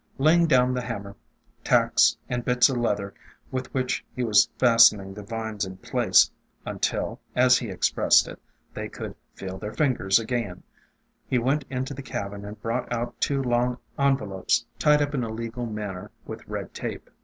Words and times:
Laying 0.17 0.47
down 0.47 0.73
the 0.73 0.81
hammer, 0.81 1.15
tacks, 1.63 2.17
and 2.27 2.43
bits 2.43 2.69
of 2.69 2.77
leather 2.77 3.13
with 3.51 3.71
which 3.71 4.03
he 4.15 4.23
was 4.23 4.49
fastening 4.57 5.13
the 5.13 5.21
vines 5.21 5.63
in 5.63 5.77
place, 5.77 6.31
until, 6.65 7.19
as 7.35 7.59
he 7.59 7.69
expressed 7.69 8.27
it, 8.27 8.39
they 8.73 8.89
could 8.89 9.13
"feel 9.35 9.59
their 9.59 9.75
fingers 9.75 10.17
again," 10.17 10.63
he 11.27 11.37
went 11.37 11.65
into 11.69 11.93
the 11.93 12.01
cabin 12.01 12.43
and 12.45 12.59
brought 12.63 12.91
out 12.91 13.21
two 13.21 13.43
long 13.43 13.77
envelopes 13.99 14.65
tied 14.79 15.03
up 15.03 15.13
in 15.13 15.23
a 15.23 15.29
legal 15.29 15.67
manner 15.67 16.09
with 16.25 16.47
red 16.47 16.73
tape. 16.73 17.07